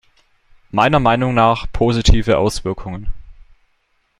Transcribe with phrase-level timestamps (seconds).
[0.71, 3.13] Meiner Meinung nach positive Auswirkungen.